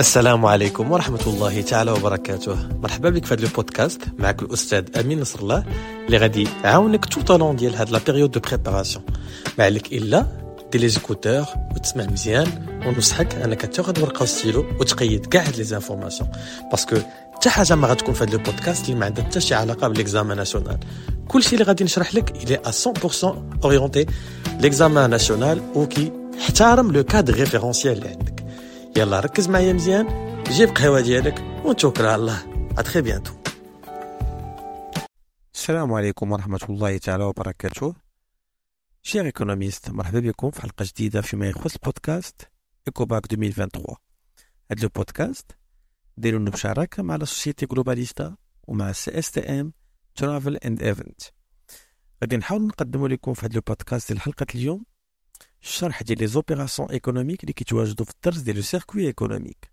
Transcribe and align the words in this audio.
السلام 0.00 0.46
عليكم 0.46 0.92
ورحمة 0.92 1.20
الله 1.26 1.60
تعالى 1.60 1.90
وبركاته. 1.90 2.56
مرحبا 2.82 3.10
بك 3.10 3.24
في 3.24 3.34
هذا 3.34 3.42
البودكاست 3.42 4.02
معك 4.18 4.42
الأستاذ 4.42 4.84
أمين 5.00 5.20
نصر 5.20 5.38
الله 5.40 5.64
اللي 6.06 6.16
غادي 6.16 6.48
يعاونك 6.64 7.04
tout 7.04 7.20
au 7.20 7.32
long 7.32 7.56
ديال 7.56 7.74
هاد 7.74 7.90
la 7.90 8.00
période 8.06 8.30
de 8.30 8.40
préparation 8.40 9.04
ما 9.58 9.64
عليك 9.64 9.92
إلا 9.92 10.26
دير 10.72 10.80
les 10.80 10.88
écouteurs 10.88 11.44
وتسمع 11.74 12.04
مزيان 12.04 12.46
ونصحك 12.86 13.34
أنك 13.34 13.60
تاخذ 13.60 14.02
ورقه 14.02 14.22
وستيلو 14.22 14.64
وتقيد 14.80 15.26
كاع 15.26 15.42
هاد 15.42 15.56
les 15.56 15.64
informations 15.64 16.30
parce 16.70 16.86
que 16.86 16.96
حتى 17.34 17.50
حاجة 17.50 17.74
ما 17.74 17.88
غتكون 17.88 18.14
في 18.14 18.24
هاد 18.24 18.34
البودكاست 18.34 18.84
اللي 18.84 19.00
ما 19.00 19.06
عندها 19.06 19.24
حتى 19.24 19.40
شي 19.40 19.54
علاقة 19.54 19.88
بال 19.88 20.00
examen 20.00 20.36
national 20.36 20.78
كلشي 21.28 21.52
اللي 21.52 21.64
غادي 21.64 21.84
نشرح 21.84 22.14
لك 22.14 22.30
il 22.30 22.54
est 22.54 22.66
à 22.66 22.70
100% 22.70 23.24
orienté 23.64 24.06
l'examen 24.60 25.10
national 25.10 25.60
وكي 25.74 26.12
احترم 26.40 26.92
le 26.92 27.04
cadre 27.04 27.34
référentiel 27.34 27.98
اللي 27.98 28.08
عندك 28.08 28.29
يلا 28.96 29.20
ركز 29.20 29.48
معايا 29.48 29.72
مزيان. 29.72 30.06
جيب 30.44 30.68
قهوة 30.68 31.00
ديالك 31.00 31.38
ونتوكل 31.64 32.06
على 32.06 32.14
الله. 32.14 32.68
à 32.78 32.83
très 32.83 33.02
bientôt 33.02 33.32
السلام 35.54 35.92
عليكم 35.92 36.32
ورحمة 36.32 36.60
الله 36.70 36.98
تعالى 36.98 37.24
وبركاته. 37.24 37.94
chers 39.02 39.24
économistes 39.24 39.90
مرحبا 39.90 40.20
بكم 40.20 40.50
في 40.50 40.62
حلقة 40.62 40.84
جديدة 40.88 41.20
فيما 41.20 41.48
يخص 41.48 41.78
podcast 41.78 42.50
Eco 42.88 43.10
Bac 43.10 43.32
2023 43.32 43.96
هاد 44.70 44.80
le 44.82 44.88
podcast 44.88 45.56
ديرو 46.16 46.44
بشراكة 46.44 47.02
مع 47.02 47.16
la 47.16 47.24
société 47.24 47.66
Globalista 47.66 48.36
ومع 48.68 48.92
CSTM 48.92 49.72
Travel 50.14 50.56
and 50.56 50.82
Event 50.82 51.22
غادي 52.22 52.36
نحاول 52.36 52.66
نقدمو 52.66 53.06
لكم 53.06 53.34
في 53.34 53.46
هاد 53.46 53.54
le 53.54 53.60
podcast 53.60 54.08
ديال 54.08 54.20
حلقة 54.20 54.46
اليوم. 54.54 54.84
الشرح 55.62 56.02
ديال 56.02 56.18
les 56.18 56.26
opérations 56.26 56.90
économiques 56.90 57.42
اللي 57.42 57.52
كيتواجدوا 57.52 58.06
في 58.06 58.12
الدرس 58.12 58.38
ديال 58.38 58.64
circuit 58.64 59.06
économique. 59.06 59.70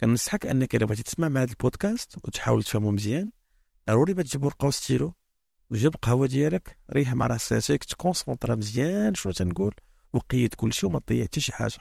كنصحك 0.00 0.46
انك 0.46 0.74
الا 0.74 0.86
بغيتي 0.86 1.02
تسمع 1.02 1.28
مع 1.28 1.42
هذا 1.42 1.50
البودكاست 1.50 2.16
وتحاول 2.24 2.62
تفهمو 2.62 2.90
مزيان 2.90 3.30
ضروري 3.88 4.14
باش 4.14 4.28
تجيب 4.28 4.44
ورقه 4.44 4.66
وستيلو 4.66 5.14
وجيب 5.70 5.94
القهوة 5.94 6.26
ديالك 6.26 6.78
ريح 6.92 7.14
مع 7.14 7.26
راسك 7.26 7.84
ت 7.84 7.91
concentra 7.91 8.54
مزيان 8.54 9.14
شنو 9.14 9.32
تنقول؟ 9.32 9.74
وقيد 10.12 10.54
كلشي 10.54 10.86
وما 10.86 11.00
تضيع 11.00 11.24
حتى 11.24 11.40
شي 11.40 11.52
حاجة. 11.52 11.78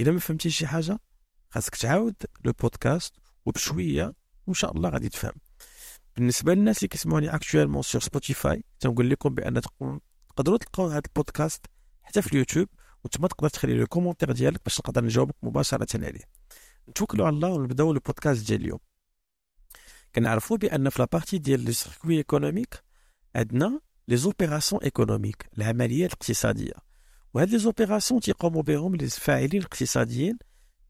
إلا 0.00 0.12
ما 0.12 0.18
فهمتيش 0.18 0.58
شي 0.58 0.66
حاجة 0.66 0.98
خاصك 1.50 1.74
تعاود 1.76 2.14
le 2.44 2.52
podcast 2.52 3.14
وبشوية 3.46 4.12
وإن 4.46 4.54
شاء 4.54 4.76
الله 4.76 4.88
غادي 4.88 5.08
تفهم. 5.08 5.32
بالنسبة 6.16 6.54
للناس 6.54 6.78
اللي 6.78 6.88
كيسمعوني 6.88 7.34
actuellement 7.34 7.82
sur 7.82 8.00
Spotify 8.00 8.64
تنقول 8.80 9.10
لكم 9.10 9.34
بأن 9.34 9.60
تقدروا 10.36 10.58
تلقاو 10.58 10.86
هذا 10.86 11.02
البودكاست 11.06 11.66
حتى 12.06 12.22
في 12.22 12.32
اليوتيوب 12.32 12.68
وتما 13.04 13.28
تقدر 13.28 13.48
تخلي 13.48 13.74
les 13.78 13.86
commentaires 13.86 14.32
ديالك 14.32 14.60
باش 14.64 14.78
نقدر 14.78 15.04
نجاوبك 15.04 15.34
مباشرة 15.42 16.06
عليه. 16.06 16.24
نتوكلوا 16.88 17.26
على 17.26 17.34
الله 17.34 17.48
ونبدأو 17.48 17.92
البودكاست 17.92 18.46
ديال 18.46 18.60
اليوم. 18.60 18.78
كنعرفوا 20.14 20.56
بأن 20.56 20.88
في 20.88 20.98
la 20.98 21.08
partie 21.08 21.38
ديال 21.38 21.60
les 21.60 21.72
circuits 21.72 22.16
économiques 22.16 22.82
عندنا 23.36 23.80
les 24.08 24.16
opérations 24.16 24.82
économiques 24.82 25.48
العمليات 25.58 26.10
الاقتصادية. 26.10 26.72
وهاد 27.34 27.50
les 27.50 27.58
opérations 27.58 28.20
تيقوموا 28.20 28.62
بهم 28.62 28.94
الفاعلين 28.94 29.60
الاقتصاديين 29.60 30.38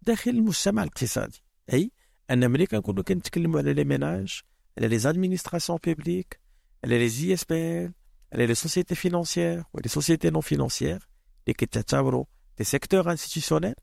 داخل 0.02 0.30
المجتمع 0.30 0.82
الاقتصادي. 0.82 1.42
أي؟ 1.72 1.90
أن 2.30 2.50
ملي 2.50 2.66
كنكونوا 2.66 3.02
كنتكلموا 3.02 3.60
على 3.60 3.74
les 3.74 3.84
ménages 3.84 4.40
على 4.78 4.88
les 4.88 4.98
administrations 4.98 5.78
publiques 5.86 6.40
على 6.84 6.98
les 6.98 7.34
ISB 7.34 7.92
على 8.36 8.46
les 8.46 8.54
sociétés 8.54 8.94
financières 8.94 9.64
و 9.72 9.76
les 9.76 9.88
sociétés 9.88 10.30
non 10.30 10.40
financières 10.40 11.08
اللي 11.46 11.54
كتعتبروا 11.54 12.24
des 12.58 12.64
secteurs 12.64 13.10
institutionnels 13.10 13.74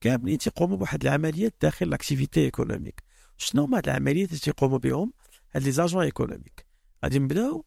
كاملين 0.00 0.38
تيقوموا 0.38 0.76
بواحد 0.76 1.02
العمليات 1.02 1.54
داخل 1.62 1.90
l'activité 1.90 2.40
économique 2.40 3.02
شنو 3.38 3.64
هما 3.64 3.78
هاد 3.78 3.88
العمليات 3.88 4.28
اللي 4.28 4.40
تيقوموا 4.40 4.78
بهم 4.78 5.12
هاد 5.54 5.62
les 5.62 5.70
agents 5.70 6.02
économiques 6.02 6.66
غادي 7.04 7.18
نبداو 7.18 7.64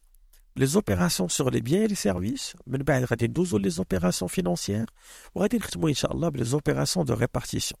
les 0.56 0.66
opérations 0.66 1.28
sur 1.28 1.52
les 1.52 1.60
biens 1.60 1.86
les 1.86 1.94
services 1.94 2.56
من 2.66 2.78
بعد 2.78 3.04
غادي 3.04 3.26
ندوزو 3.26 3.58
les 3.58 3.70
opérations 3.70 4.28
financières 4.28 4.90
وغادي 5.34 5.56
نختمو 5.56 5.88
ان 5.88 5.94
شاء 5.94 6.12
الله 6.12 6.28
ب 6.28 6.44
les 6.44 6.58
opérations 6.58 7.06
de 7.06 7.14
répartition 7.14 7.80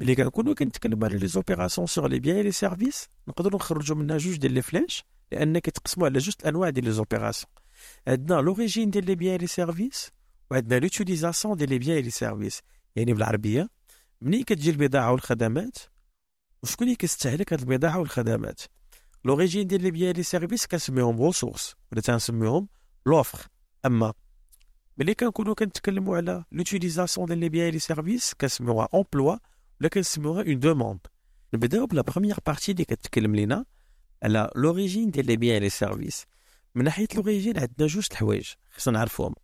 ملي 0.00 0.14
كنكونوا 0.14 0.54
كنتكلموا 0.54 1.08
على 1.08 1.18
les 1.18 1.26
opérations 1.26 1.86
sur 1.86 2.08
les 2.08 2.18
biens 2.18 2.40
les 2.40 2.52
services 2.52 3.08
نقدروا 3.28 3.56
نخرجوا 3.56 3.96
منها 3.96 4.18
جوج 4.18 4.36
ديال 4.36 4.52
les 4.52 4.62
flèches 4.62 5.04
لأن 5.32 5.58
كيتقسموا 5.58 6.06
على 6.06 6.18
جوج 6.18 6.34
الانواع 6.40 6.70
ديال 6.70 6.84
les 6.84 6.92
opérations 6.92 7.63
عندنا 8.08 8.40
l'origine 8.40 8.90
ديال 8.90 9.06
les 9.06 9.14
biens 9.14 9.40
les 9.40 9.46
services 9.46 10.10
وعندنا 10.50 10.78
l'utilisation 10.78 11.56
ديال 11.56 11.70
les 11.70 11.78
biens 11.78 12.04
les 12.04 12.10
services 12.10 12.60
يعني 12.96 13.12
بالعربيه 13.12 13.68
منين 14.20 14.42
كتجي 14.42 14.70
البضاعة 14.70 15.12
والخدمات؟ 15.12 15.78
وشكون 16.62 16.86
اللي 16.86 16.96
كيستهلك 16.96 17.52
هاد 17.52 17.60
البضاعة 17.60 17.98
والخدمات؟ 17.98 18.60
l'origine 19.24 19.66
ديال 19.66 19.82
les 19.82 19.90
biens 19.90 20.14
les 20.14 20.22
services 20.22 20.66
كنسميهم 20.66 21.22
ressources 21.22 21.74
ولا 21.92 22.00
تنسميهم 22.00 22.68
l'offre 23.06 23.48
أما 23.86 24.12
ملي 24.98 25.14
كنكونوا 25.14 25.54
كنتكلموا 25.54 26.16
على 26.16 26.44
l'utilisation 26.52 27.26
ديال 27.26 27.38
les 27.38 27.48
biens 27.48 27.72
les 27.72 27.78
services 27.78 28.34
كنسميوها 28.34 28.88
emplois 28.94 29.36
ولا 29.80 29.88
كنسميوها 29.88 30.42
une 30.42 30.58
demande 30.58 31.00
نبداو 31.54 31.86
ب 31.86 31.91
la 31.91 32.02
première 32.02 32.36
partie 32.46 32.72
اللي 32.72 32.84
كتكلم 32.84 33.34
لينا 33.34 33.64
على 34.22 34.50
l'origine 34.56 35.10
ديال 35.10 35.26
les 35.26 35.36
biens 35.36 35.62
les 35.62 35.68
services 35.68 36.26
من 36.74 36.84
ناحية 36.84 37.08
l'origine 37.14 37.58
عندنا 37.58 37.86
جوج 37.86 38.06
الحوايج 38.10 38.48
خصنا 38.70 38.98
نعرفوهم 38.98 39.34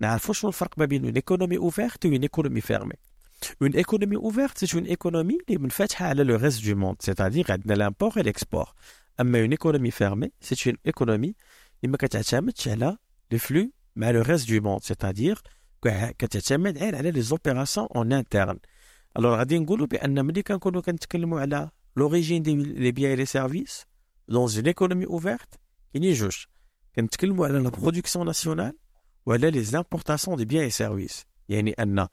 نعرفوا 0.00 0.34
شنو 0.34 0.48
الفرق 0.48 0.78
ما 0.78 0.84
بين 0.84 1.04
une 1.04 1.14
économie 1.14 1.56
ouverte 1.56 2.06
و 2.06 2.08
une 2.08 2.22
économie 2.22 2.60
fermée 2.60 2.94
une 3.62 3.70
économie 3.70 4.16
ouverte 4.16 4.64
c'est 4.64 4.78
une 4.78 4.86
économie 4.86 5.38
اللي 5.48 5.58
منفتحه 5.58 6.06
على 6.06 6.24
le 6.24 6.36
reste 6.36 6.66
du 6.66 6.74
monde 6.76 6.96
c'est-à-dire 7.00 7.52
عندنا 7.52 7.74
l'import 7.74 8.12
et 8.16 8.22
l'export 8.22 8.68
اما 9.20 9.40
une 9.40 9.50
économie 9.50 9.90
fermée 9.90 10.32
c'est 10.40 10.70
une 10.70 10.78
économie 10.86 11.34
اللي 11.84 11.92
ما 11.92 11.96
كتعتمدش 11.96 12.68
على 12.68 12.96
les 13.32 13.38
flux 13.38 13.70
مع 13.96 14.10
le 14.10 14.22
reste 14.22 14.50
du 14.50 14.60
monde 14.60 14.82
c'est-à-dire 14.82 15.42
كتعتمد 16.18 16.78
غير 16.78 16.96
على 16.96 17.10
les 17.10 17.20
opérations 17.20 17.88
en 17.96 18.12
interne 18.12 18.58
alors 19.18 19.36
غادي 19.36 19.58
نقولوا 19.58 19.86
بان 19.86 20.24
ملي 20.24 20.42
كنكونوا 20.42 20.80
كنتكلموا 20.80 21.40
على 21.40 21.70
l'origine 21.96 22.42
des 22.42 22.54
les 22.56 22.92
biens 22.92 23.18
les 23.18 23.26
services 23.26 23.86
dans 24.28 24.50
une 24.56 24.66
économie 24.66 25.06
ouverte 25.06 25.54
كاينين 25.92 26.12
جوج 26.12 26.44
كنتكلموا 26.96 27.46
على 27.46 27.58
la 27.58 27.68
production 27.68 28.26
nationale 28.26 28.72
وعلى 29.26 29.50
les 29.50 29.62
importations 29.62 30.36
des 30.36 30.44
biens 30.44 30.62
et 30.62 30.70
services. 30.70 31.26
يعني 31.48 31.70
أن 31.70 32.08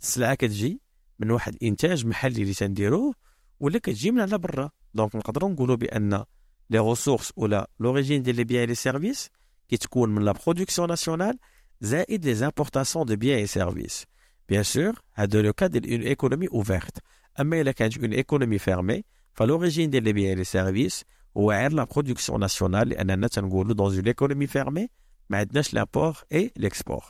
السلعة 0.00 0.34
كتجي 0.34 0.80
من 1.18 1.30
واحد 1.30 1.54
الانتاج 1.54 2.06
محلي 2.06 2.42
اللي 2.42 2.54
تنديروه 2.54 3.14
ولا 3.60 3.78
كتجي 3.78 4.10
من 4.10 4.20
على 4.20 4.38
برا. 4.38 4.70
donc 4.94 5.16
نقدروا 5.16 5.50
نقولوا 5.50 5.76
بأن 5.76 6.24
les 6.70 6.78
ressources 6.78 7.32
ولا 7.36 7.70
l'origine 7.80 8.22
ديال 8.22 8.36
les 8.36 8.44
biens 8.44 8.68
les 8.68 8.74
services 8.74 9.30
كتكون 9.68 10.14
من 10.14 10.24
la 10.24 10.32
production 10.32 10.88
nationale 10.88 11.38
زائد 11.80 12.24
les 12.24 12.34
importations 12.34 13.06
des 13.06 13.16
biens 13.16 13.38
et 13.38 13.46
services. 13.46 14.04
bien 14.48 14.62
sûr 14.62 15.00
هذا 15.14 15.42
le 15.42 15.52
cas 15.52 15.66
ديال 15.66 15.92
une 15.92 16.02
économie 16.02 16.48
ouverte 16.48 16.98
اما 17.40 17.60
الا 17.60 17.72
كانت 17.72 17.98
une 17.98 18.12
économie 18.12 18.58
fermée 18.58 19.04
ف 19.34 19.40
l'origine 19.40 19.90
ديال 19.90 20.02
les 20.02 20.12
biens 20.12 20.38
les 20.38 20.44
services 20.44 21.04
هو 21.36 21.52
غير 21.52 21.72
la 21.72 21.84
production 21.84 22.40
nationale 22.40 22.88
لاننا 22.88 23.28
تنقولوا 23.28 23.74
dans 23.74 23.94
une 23.94 24.06
économie 24.06 24.46
fermée 24.46 24.88
ما 25.30 25.38
عندناش 25.38 25.74
l'import 25.74 26.16
et 26.32 26.52
l'export 26.56 27.04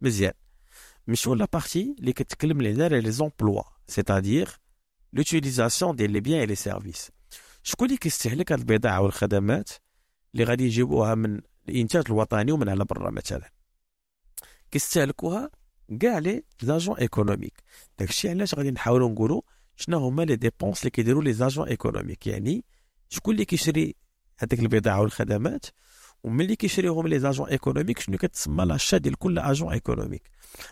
مزيان 0.00 0.32
مشو 1.06 1.34
la 1.34 1.48
partie 1.52 1.94
اللي 1.98 2.12
كتكلم 2.12 2.62
لنا 2.62 2.84
على 2.84 3.00
les 3.00 3.10
emplois 3.10 3.62
c'est-à-dire 3.86 4.48
l'utilisation 5.12 5.96
ديال 5.96 6.10
les 6.10 6.20
biens 6.20 6.40
et 6.40 6.46
les 6.46 6.54
services 6.54 7.10
شكون 7.62 7.86
اللي 7.86 7.98
كيستهلك 7.98 8.52
هاد 8.52 8.58
البضاعه 8.60 9.00
والخدمات 9.00 9.70
اللي 10.34 10.44
غادي 10.44 10.64
يجيبوها 10.64 11.14
من 11.14 11.40
الانتاج 11.68 12.04
الوطني 12.06 12.52
ومن 12.52 12.68
على 12.68 12.84
برا 12.84 13.10
مثلا 13.10 13.52
كيستهلكوها 14.70 15.50
كاع 16.00 16.18
les 16.18 16.42
agents 16.62 16.96
économiques 16.96 17.62
داكشي 17.98 18.28
علاش 18.30 18.54
غادي 18.54 18.70
نحاولوا 18.70 19.10
نقولوا 19.10 19.42
شنو 19.76 19.98
هما 19.98 20.22
les 20.22 20.36
dépenses 20.36 20.80
اللي 20.80 20.90
كيديروا 20.90 21.22
les 21.22 21.32
agents 21.32 21.68
économiques 21.68 22.26
يعني 22.26 22.64
شكون 23.10 23.34
اللي 23.34 23.44
كيشري 23.44 23.94
هذيك 24.38 24.60
البضاعة 24.60 25.00
والخدمات؟ 25.00 25.66
وملي 26.22 26.56
كيشريوهم 26.56 27.08
les 27.08 27.18
agents 27.18 27.48
économiques 27.48 27.98
شنو 27.98 28.16
كتسمى 28.18 28.64
l'achat 28.64 28.96
ديال 28.96 29.18
كل 29.18 29.38
agent 29.38 29.72
économique. 29.72 30.30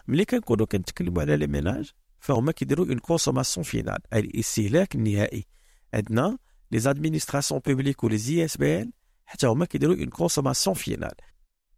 ملي 0.08 0.24
كنكونوا 0.24 0.66
كنتكلموا 0.66 1.22
على 1.22 1.36
les 1.36 1.46
ménages 1.46 1.92
فهما 2.20 2.52
كيديروا 2.52 2.86
une 2.86 2.98
consommation 2.98 3.64
finale 3.64 3.98
اي 4.12 4.18
الاستهلاك 4.18 4.94
النهائي 4.94 5.46
عندنا 5.94 6.38
les 6.70 6.78
administrations 6.78 7.60
publiques 7.66 8.00
و 8.00 8.04
les 8.04 8.44
ISBL 8.44 8.92
حتى 9.26 9.46
هما 9.46 9.64
كيديروا 9.64 9.96
une 9.96 10.06
consommation 10.08 10.76
finale 10.76 11.14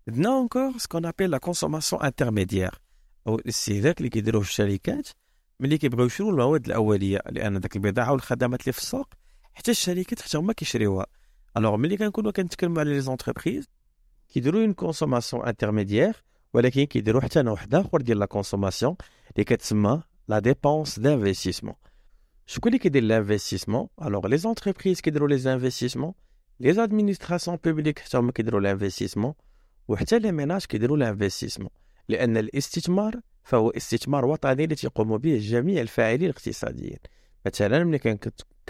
عندنا 0.09 0.29
encore 0.29 0.79
ce 0.79 0.87
qu'on 0.87 1.07
appelle 1.07 1.31
la 1.31 1.39
consommation 1.39 2.03
intermédiaire 2.03 2.81
أو 3.27 3.35
الاستهلاك 3.35 3.99
اللي 3.99 4.09
كيديروه 4.11 4.43
الشركات 4.43 5.09
ملي 5.61 5.79
كيبغيو 5.79 6.07
يشريو 6.07 6.31
المواد 6.31 6.67
الأولية 6.67 7.23
لأن 7.31 7.61
داك 7.61 7.77
البضاعة 7.77 8.13
والخدمات 8.13 8.61
اللي 8.61 8.73
في 8.73 8.79
السوق 8.79 9.09
حتى 9.55 9.71
الشركات 9.71 10.23
حتى 10.23 10.39
هما 10.39 10.53
كيشريوها. 10.53 11.07
Alors 11.57 11.77
ملي 11.77 11.97
كنكونوا 11.97 12.31
كنتكلموا 12.31 12.81
على 12.81 12.93
les 12.93 13.01
entreprises 13.01 13.69
كيديروا 14.29 14.61
une 14.61 14.73
consommation 14.73 15.47
intermédiaire 15.47 16.25
ولكن 16.55 16.85
كيديروا 16.85 17.21
حتى 17.21 17.43
نوع 17.43 17.53
واحد 17.53 17.75
آخر 17.75 18.01
ديال 18.01 18.19
la 18.19 18.27
consommation 18.27 18.97
اللي 19.35 19.45
كتسمى 19.45 20.03
la 20.29 20.39
dépense 20.39 20.99
d'investissement 20.99 21.75
شكون 22.47 22.69
اللي 22.69 22.79
كيدير 22.79 23.03
ال 23.03 23.08
investissement 23.08 23.89
alors 24.03 24.27
les 24.27 24.37
entreprises 24.37 25.01
كيديروا 25.01 25.29
les 25.29 25.39
investissements 25.39 26.13
les 26.61 26.73
administrations 26.73 27.59
publiques 27.65 27.99
حتى 27.99 28.19
هما 28.19 28.33
كيديروا 28.33 28.61
ال 28.61 28.66
investissement 28.66 29.35
وحتى 29.89 30.19
les 30.19 30.33
ménages 30.33 30.65
كيديروا 30.65 30.97
ال 30.97 31.01
investissement 31.01 31.71
لأن 32.09 32.37
الاستثمار 32.37 33.21
فهو 33.43 33.71
استثمار 33.71 34.25
وطني 34.25 34.65
التي 34.65 34.87
يقوم 34.87 35.19
به 35.19 35.39
جميع 35.39 35.81
الفاعلين 35.83 36.25
الاقتصاديين. 36.31 36.99
مثلا 37.47 37.85
ملي 37.85 37.99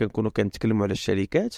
كنكونوا 0.00 0.30
كنتكلموا 0.30 0.84
على 0.84 0.92
الشركات 0.92 1.56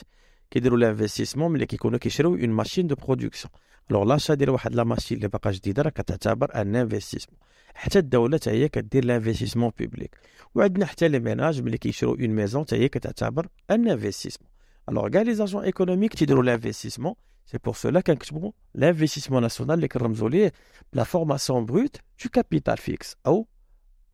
كيديروا 0.50 0.78
ال 0.78 0.83
investissement 0.83 1.52
ملي 1.52 1.66
كيكونوا 1.66 1.98
كيشريو 1.98 2.34
une 2.34 2.48
machine 2.48 2.86
de 2.86 2.94
production 2.94 3.52
alors 3.90 4.04
l'achat 4.04 4.34
ديال 4.34 4.50
واحد 4.50 4.74
la 4.74 4.84
machine 4.84 5.16
اللي 5.16 5.28
باقا 5.28 5.50
جديدة 5.50 5.82
راه 5.82 5.90
كتعتبر 5.90 6.54
un 6.54 6.76
investissement 6.76 7.38
حتى 7.74 7.98
الدولة 7.98 8.36
حتى 8.36 8.50
هي 8.50 8.68
كدير 8.68 9.04
l'investissement 9.04 9.72
public 9.78 10.16
وعندنا 10.54 10.86
حتى 10.86 11.08
les 11.08 11.20
ménages 11.20 11.62
ملي 11.62 11.78
كيشرو 11.78 12.14
une 12.14 12.28
maison 12.28 12.62
حتى 12.62 12.76
هي 12.76 12.88
كتعتبر 12.88 13.48
un 13.70 13.88
investissement 13.88 14.50
alors 14.88 15.08
كاع 15.08 15.22
les 15.22 15.34
agents 15.34 15.64
économiques 15.64 16.14
تيديروا 16.14 16.42
l'investissement 16.42 17.14
c'est 17.46 17.58
pour 17.64 17.74
cela 17.74 18.00
كنكتبوا 18.00 18.52
l'investissement 18.74 19.42
national 19.42 19.74
اللي 19.74 19.88
كنرمزوا 19.88 20.28
ليه 20.28 20.52
la 20.92 21.04
formation 21.04 21.66
brute 21.66 21.96
de 21.96 22.30
capital 22.32 22.76
fixe 22.76 23.16
أو 23.26 23.46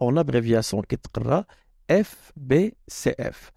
une 0.02 0.18
abréviation 0.18 0.82
كيتقرا 0.82 1.44
FBCF 1.90 3.50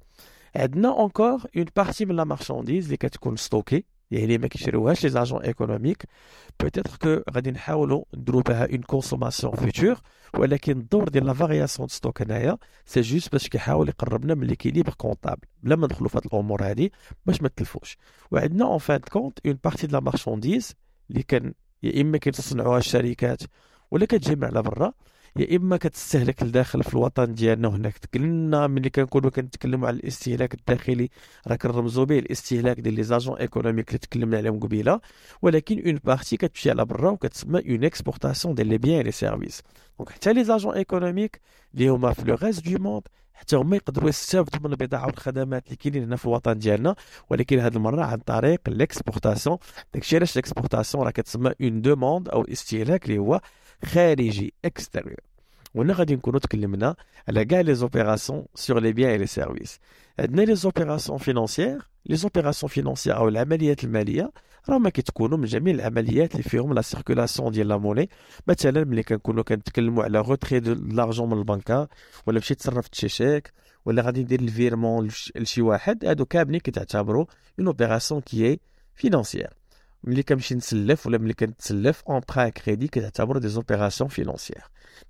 عندنا 0.56 0.89
encore 0.90 1.42
une 1.58 1.66
partie 1.75 2.06
من 2.06 2.15
la 2.16 2.24
marchandise 2.24 2.86
اللي 2.86 2.98
كتكون 2.98 3.36
stockée 3.36 3.84
يعني 4.12 4.38
ما 4.38 4.48
كيشريوهاش 4.48 5.03
les 5.04 5.10
agents 5.10 5.42
économiques 5.42 6.04
peut-être 6.60 6.98
que 7.02 7.31
غادي 7.33 7.51
نحاولوا 7.51 8.03
نديروا 8.18 8.42
بها 8.42 8.65
une 8.66 8.81
consommation 8.81 9.56
future 9.56 9.96
ولكن 10.33 10.77
الدور 10.77 11.09
ديال 11.09 11.25
la 11.25 11.34
variation 11.34 11.88
de 11.88 11.94
stock 11.94 12.22
هنايا 12.21 12.57
c'est 12.86 13.02
juste 13.02 13.31
باش 13.31 13.48
كيحاول 13.48 13.89
يقربنا 13.89 14.33
من 14.36 14.48
l'équilibre 14.48 14.94
comptable 14.94 15.48
بلا 15.63 15.75
ما 15.75 15.86
ندخلوا 15.88 16.09
في 16.09 16.18
هاد 16.18 16.25
الأمور 16.25 16.63
هادي 16.63 16.92
باش 17.25 17.42
ما 17.42 17.50
تلفوش 17.56 17.98
وعندنا 18.31 18.65
en 18.66 18.78
fin 18.78 19.00
de 19.00 19.10
compte 19.10 19.40
une 19.46 19.58
partie 19.63 19.88
de 19.88 19.94
la 19.94 20.00
marchandise 20.04 20.75
اللي 21.09 21.24
كان 21.24 21.53
يا 21.83 22.01
اما 22.01 22.18
كيتصنعوها 22.18 22.77
الشركات 22.77 23.42
ولا 23.92 24.06
كتجي 24.06 24.36
من 24.36 24.44
على 24.44 24.62
برا 24.62 24.94
يا 25.36 25.57
إما 25.57 25.78
كتستهلك 25.78 26.44
لداخل 26.44 26.83
في 26.83 26.94
الوطن 26.94 27.33
ديالنا 27.33 27.68
وهناك 27.68 27.98
تكلمنا 27.98 28.68
ملي 28.68 28.89
كنكونوا 28.89 29.30
كنتكلموا 29.30 29.88
على 29.88 29.98
الاستهلاك 29.98 30.54
الداخلي 30.54 31.10
راه 31.48 31.56
كنرمزوا 31.56 32.06
به 32.06 32.19
الاستهلاك 32.19 32.80
ديال 32.80 32.94
les 32.96 33.04
agents 33.04 33.38
économiques 33.38 33.88
اللي 33.88 34.00
تكلمنا 34.00 34.38
عليهم 34.38 34.60
قبيلة. 34.60 35.00
ولكن 35.42 35.83
une 35.86 36.00
partie 36.04 36.38
كتمشي 36.38 36.69
على 36.69 36.86
برا 36.86 37.10
وكتسمى 37.12 37.60
une 37.69 37.84
exportation 37.84 38.56
ديال 38.56 38.68
les 38.68 38.78
biens 38.78 39.02
les 39.06 39.12
services 39.12 39.62
donc 40.00 40.10
حتى 40.10 40.33
les 40.34 40.44
agents 40.44 40.74
économiques 40.74 41.42
اللي 41.74 41.88
هما 41.88 42.13
في 42.13 42.22
le 42.25 42.36
reste 42.44 42.69
du 42.69 42.84
monde 42.84 43.04
حتى 43.34 43.56
هما 43.56 43.75
يقدروا 43.75 44.10
يستافدوا 44.10 44.60
من 44.63 44.72
البضاعه 44.72 45.06
والخدمات 45.06 45.66
اللي 45.66 45.75
كاينين 45.75 46.04
هنا 46.04 46.16
في 46.16 46.25
الوطن 46.25 46.57
ديالنا. 46.57 46.95
ولكن 47.30 47.60
هذه 47.60 47.75
المرة 47.75 48.04
عن 48.04 48.18
طريق 48.18 48.62
ال 48.68 48.75
exportation 48.75 49.58
داكشي 49.94 50.16
علاش 50.16 50.34
ال 50.34 50.39
exportation 50.39 51.04
راه 51.04 51.12
كتسمى 51.12 51.54
une 51.62 51.81
demande 51.81 52.30
أو 52.30 52.42
الاستهلاك 52.42 53.06
اللي 53.06 53.18
هو 53.18 53.42
خارجي 53.86 54.54
extérieure 54.66 55.19
وهنا 55.75 55.94
غادي 55.94 56.16
نكونوا 56.16 56.39
تكلمنا 56.39 56.95
على 57.28 57.45
كاع 57.45 57.62
les 57.62 57.75
opérations 57.75 58.46
sur 58.56 58.80
les 58.80 58.94
biens 58.94 59.10
et 59.10 59.18
les 59.18 59.25
services 59.28 59.80
عندنا 60.19 60.42
les 60.42 60.56
opérations 60.56 61.18
financières 61.18 61.80
les 62.06 62.16
opérations 62.16 62.69
financières 62.69 63.18
أو 63.18 63.28
العمليات 63.28 63.83
المالية 63.83 64.31
راهما 64.69 64.89
كيتكونوا 64.89 65.38
من 65.38 65.45
جميع 65.45 65.74
العمليات 65.74 66.31
اللي 66.31 66.44
فيهم 66.44 66.74
la 66.74 66.81
circulation 66.81 67.52
ديال 67.51 67.68
la 67.68 67.78
monnaie 67.78 68.10
مثلا 68.48 68.83
ملي 68.83 69.04
كنكونوا 69.04 69.44
كنتكلموا 69.44 70.04
على 70.04 70.19
retrait 70.19 70.60
de 70.60 70.74
l'argent 70.74 71.30
من 71.30 71.38
البنكة 71.38 71.88
ولا 72.27 72.38
مشيت 72.39 72.60
تصرفت 72.60 72.95
شي 72.95 73.10
شيك 73.10 73.54
ولا 73.86 74.01
غادي 74.01 74.24
ندير 74.24 74.39
ال 74.40 74.47
virement 74.47 75.10
لشي 75.36 75.62
واحد 75.62 76.06
هادو 76.06 76.25
كاملين 76.25 76.60
كتعتبروا 76.60 77.25
une 77.60 77.68
opération 77.68 78.22
qui 78.22 78.60
financière 78.96 79.61
ملي 80.03 80.24
كنمشي 80.24 80.56
نسلف 80.56 81.07
ولا 81.07 81.18
ملي 81.18 81.33
كنتسلف 81.33 82.03
en 82.10 82.22
prend 82.30 82.50
crédit 82.50 82.88
كتعتبر 82.88 83.38
des 83.38 83.48
opérations 83.48 84.10
financières 84.10 84.63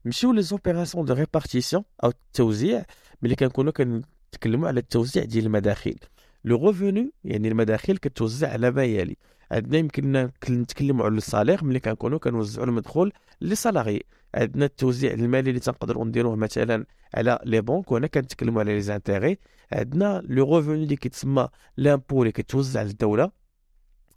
نمشيو 0.06 0.32
les 0.32 0.42
opérations 0.42 1.06
de 1.06 1.14
répartition 1.14 1.84
أو 2.04 2.10
التوزيع 2.10 2.86
ملي 3.22 3.36
كنكونوا 3.36 3.72
كنتكلموا 3.72 4.68
على 4.68 4.80
التوزيع 4.80 5.24
ديال 5.24 5.46
المداخيل 5.46 6.00
le 6.46 6.68
revenu 6.68 7.12
يعني 7.24 7.48
المداخيل 7.48 7.98
كتوزع 7.98 8.52
على 8.52 8.72
ما 8.72 8.84
يلي. 8.84 9.18
عندنا 9.52 9.78
يمكن 9.78 10.30
نتكلموا 10.50 11.06
على 11.06 11.18
ال 11.18 11.23
salaire 11.24 11.64
ملي 11.64 11.80
كنكونوا 11.80 12.20
كنوزعوا 12.20 12.66
المدخول 12.68 13.14
les 13.42 13.56
salariés 13.56 14.04
عندنا 14.36 14.66
التوزيع 14.66 15.12
المالي 15.14 15.50
اللي 15.50 15.60
تنقدروا 15.60 16.06
نديروه 16.06 16.36
مثلا 16.36 16.86
على 17.14 17.40
les 17.46 17.62
banques 17.62 17.92
وهنا 17.92 18.08
كنتكلموا 18.08 18.62
على 18.62 18.74
les 18.74 18.82
intérêts 18.82 19.38
عندنا 19.74 20.22
le 20.26 20.58
revenu 20.58 20.84
اللي 20.84 20.96
كيتسمى 20.96 21.48
l'impôt 21.78 22.22
اللي 22.22 22.32
كتوزع 22.32 22.82
للدولة. 22.82 23.41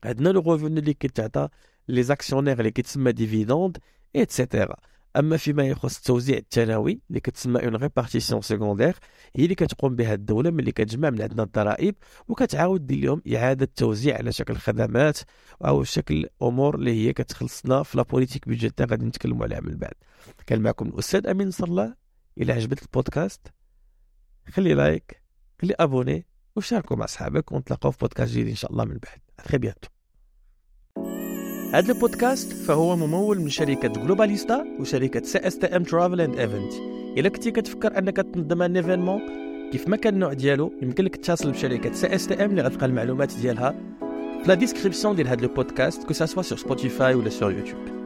عندنا 0.05 0.29
le 0.29 0.53
revenu 0.53 0.81
اللي 0.81 0.95
كيتعطى 0.95 1.49
les 1.89 2.03
actionnaires 2.03 2.59
اللي 2.59 2.71
كيتسمى 2.71 3.13
dividende 3.13 3.67
et 3.67 3.79
cetera 4.17 4.77
أما 5.17 5.37
فيما 5.37 5.67
يخص 5.67 5.97
التوزيع 5.97 6.37
الثانوي 6.39 7.01
اللي 7.09 7.21
كتسمى 7.21 7.65
une 7.65 7.77
répartition 7.77 8.41
secondaire 8.43 8.97
هي 9.37 9.45
اللي 9.45 9.55
كتقوم 9.55 9.97
بها 9.97 10.15
الدولة 10.15 10.51
ملي 10.51 10.73
كتجمع 10.73 11.11
من 11.11 11.23
عندنا 11.23 11.43
الضرائب 11.43 11.95
وكتعاود 12.29 12.87
دير 12.87 13.05
لهم 13.05 13.23
إعادة 13.35 13.69
توزيع 13.77 14.17
على 14.17 14.33
شكل 14.33 14.57
خدمات 14.57 15.19
أو 15.65 15.85
شكل 15.85 16.27
أمور 16.43 16.75
اللي 16.75 17.07
هي 17.07 17.13
كتخلصنا 17.13 17.83
في 17.83 17.97
la 17.97 18.03
politique 18.03 18.49
budgétaire 18.49 18.91
غادي 18.91 19.07
نتكلموا 19.07 19.45
عليها 19.45 19.61
من 19.61 19.77
بعد. 19.77 19.95
كان 20.47 20.63
معكم 20.63 20.89
الأستاذ 20.89 21.27
أمين 21.27 21.49
نصر 21.49 21.65
الله 21.65 21.95
إلى 22.39 22.53
عجبك 22.53 22.83
البودكاست 22.83 23.41
خلي 24.49 24.75
like 24.75 25.23
خلي 25.63 25.75
abonné 25.81 26.27
وشاركوا 26.57 26.97
مع 26.97 27.05
أصحابك 27.05 27.53
ونتلاقاو 27.53 27.93
في 27.93 27.99
بودكاست 27.99 28.33
جديد 28.33 28.49
إن 28.49 28.55
شاء 28.55 28.73
الله 28.73 28.85
من 28.85 28.99
بعد. 28.99 29.21
Très 29.43 29.59
bientôt. 29.59 29.94
هذا 31.75 31.93
البودكاست 31.93 32.53
فهو 32.53 32.97
ممول 32.97 33.41
من 33.41 33.49
شركة 33.49 33.89
Globalista 33.89 34.65
وشركة 34.81 35.23
CSTM 35.23 35.83
Travel 35.83 36.21
and 36.21 36.39
Event 36.39 36.73
إلا 37.19 37.29
كنتي 37.29 37.51
كتفكر 37.51 37.99
أنك 37.99 38.17
تنظم 38.17 38.63
un 38.63 38.77
événement 38.77 39.21
كيف 39.73 39.89
ما 39.89 39.97
كان 39.97 40.15
النوع 40.15 40.33
ديالو 40.33 40.73
يمكن 40.83 41.05
لك 41.05 41.17
تتصل 41.17 41.51
بشركة 41.51 41.93
CSTM 41.93 42.51
اللي 42.51 42.63
غتلقى 42.63 42.87
المعلومات 42.87 43.35
ديالها 43.35 43.75
في 44.43 44.49
la 44.49 44.55
description 44.55 45.17
ديال 45.17 45.29
هذا 45.29 45.43
البودكاست 45.43 46.05
que 46.05 46.13
ce 46.13 46.23
soit 46.23 46.43
sur 46.43 46.59
Spotify 46.59 47.15
ولا 47.15 47.31
sur 47.31 47.53
YouTube 47.53 48.04